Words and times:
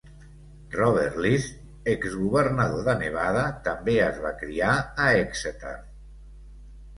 Robert 0.75 1.17
List, 1.25 1.59
exgovernador 1.93 2.81
de 2.87 2.95
Nevada, 3.03 3.43
també 3.69 3.95
es 4.07 4.19
va 4.25 4.33
criar 4.41 4.71
a 5.05 5.11
Exeter. 5.21 5.77